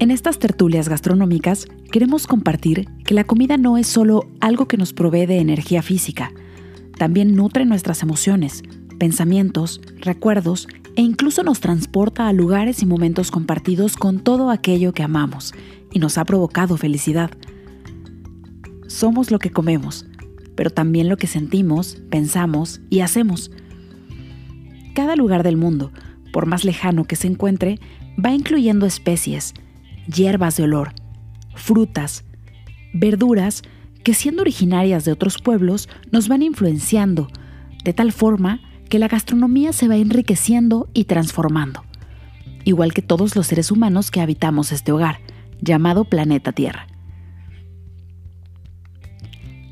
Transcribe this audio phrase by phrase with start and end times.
[0.00, 4.92] En estas tertulias gastronómicas queremos compartir que la comida no es solo algo que nos
[4.92, 6.32] provee de energía física,
[6.98, 8.62] también nutre nuestras emociones,
[8.98, 15.04] pensamientos, recuerdos e incluso nos transporta a lugares y momentos compartidos con todo aquello que
[15.04, 15.54] amamos
[15.92, 17.30] y nos ha provocado felicidad.
[18.88, 20.06] Somos lo que comemos,
[20.56, 23.52] pero también lo que sentimos, pensamos y hacemos.
[24.94, 25.92] Cada lugar del mundo,
[26.32, 27.78] por más lejano que se encuentre,
[28.22, 29.54] va incluyendo especies,
[30.06, 30.92] hierbas de olor,
[31.54, 32.24] frutas,
[32.92, 33.62] verduras
[34.02, 37.28] que siendo originarias de otros pueblos nos van influenciando,
[37.84, 41.84] de tal forma que la gastronomía se va enriqueciendo y transformando,
[42.64, 45.20] igual que todos los seres humanos que habitamos este hogar,
[45.60, 46.86] llamado planeta Tierra.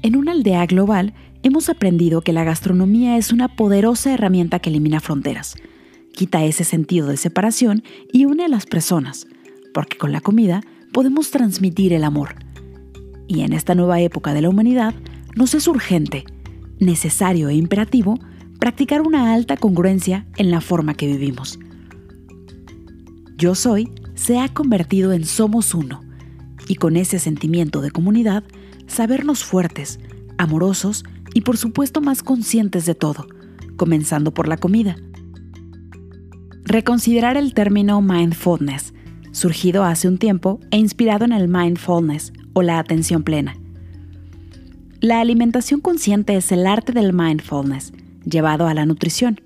[0.03, 5.01] En una aldea global hemos aprendido que la gastronomía es una poderosa herramienta que elimina
[5.01, 5.57] fronteras,
[6.13, 9.27] quita ese sentido de separación y une a las personas,
[9.73, 12.37] porque con la comida podemos transmitir el amor.
[13.27, 14.95] Y en esta nueva época de la humanidad
[15.35, 16.25] nos es urgente,
[16.79, 18.19] necesario e imperativo
[18.59, 21.59] practicar una alta congruencia en la forma que vivimos.
[23.37, 26.01] Yo soy se ha convertido en somos uno,
[26.69, 28.45] y con ese sentimiento de comunidad,
[28.87, 29.99] sabernos fuertes,
[30.39, 33.27] amorosos y por supuesto más conscientes de todo,
[33.77, 34.97] comenzando por la comida.
[36.65, 38.95] Reconsiderar el término mindfulness,
[39.33, 43.57] surgido hace un tiempo e inspirado en el mindfulness o la atención plena.
[45.01, 47.93] La alimentación consciente es el arte del mindfulness,
[48.25, 49.41] llevado a la nutrición.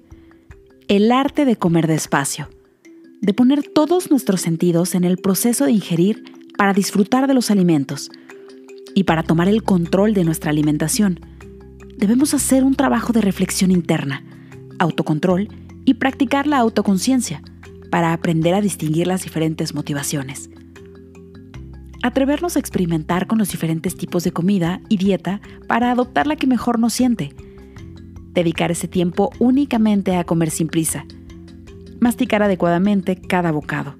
[0.88, 2.50] El arte de comer despacio,
[3.22, 6.24] de poner todos nuestros sentidos en el proceso de ingerir
[6.58, 8.10] para disfrutar de los alimentos
[8.94, 11.20] y para tomar el control de nuestra alimentación.
[11.96, 14.24] Debemos hacer un trabajo de reflexión interna,
[14.78, 15.48] autocontrol
[15.84, 17.42] y practicar la autoconciencia
[17.96, 20.50] para aprender a distinguir las diferentes motivaciones.
[22.02, 26.46] Atrevernos a experimentar con los diferentes tipos de comida y dieta para adoptar la que
[26.46, 27.34] mejor nos siente.
[28.34, 31.06] Dedicar ese tiempo únicamente a comer sin prisa.
[31.98, 33.94] Masticar adecuadamente cada bocado,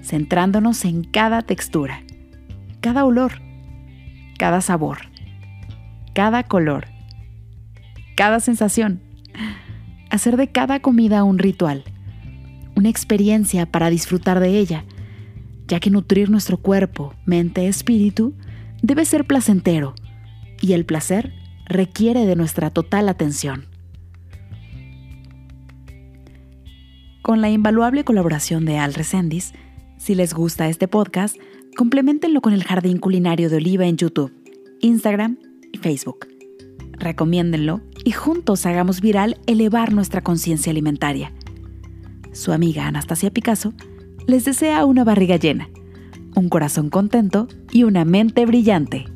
[0.00, 2.04] centrándonos en cada textura,
[2.82, 3.32] cada olor,
[4.38, 4.98] cada sabor,
[6.14, 6.86] cada color,
[8.14, 9.02] cada sensación.
[10.08, 11.82] Hacer de cada comida un ritual
[12.84, 14.84] una experiencia para disfrutar de ella,
[15.66, 18.34] ya que nutrir nuestro cuerpo, mente, espíritu
[18.82, 19.94] debe ser placentero
[20.60, 21.32] y el placer
[21.64, 23.64] requiere de nuestra total atención.
[27.22, 29.54] Con la invaluable colaboración de Al Resendis,
[29.96, 31.36] si les gusta este podcast,
[31.78, 34.30] complementenlo con el Jardín Culinario de Oliva en YouTube,
[34.82, 35.38] Instagram
[35.72, 36.28] y Facebook.
[36.92, 41.32] Recomiéndenlo y juntos hagamos viral elevar nuestra conciencia alimentaria
[42.34, 43.72] su amiga Anastasia Picasso,
[44.26, 45.68] les desea una barriga llena,
[46.34, 49.06] un corazón contento y una mente brillante.